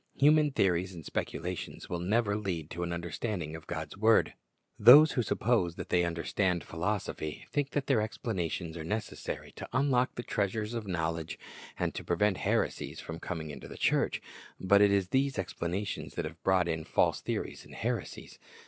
[0.15, 4.33] Human theories and speculations will never lead to an understanding of God's word.
[4.79, 10.15] Those who suppose that they understand philosophy think that their explanations are necessary to lyilock
[10.15, 11.37] the treasures of knowledge
[11.77, 14.23] and to pre vent heresies from coming into the church.
[14.59, 18.39] But it is these explanations that have brought in false theories and heresies.